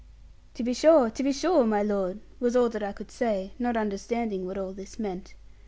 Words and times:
'To 0.55 0.63
be 0.63 0.73
sure, 0.73 1.11
to 1.11 1.21
be 1.21 1.31
sure, 1.31 1.63
my 1.63 1.83
lord!' 1.83 2.21
was 2.39 2.55
all 2.55 2.69
that 2.69 2.81
I 2.81 2.91
could 2.91 3.11
say, 3.11 3.51
not 3.59 3.77
understanding 3.77 4.47
what 4.47 4.57
all 4.57 4.73
this 4.73 4.97
meant. 4.97 5.35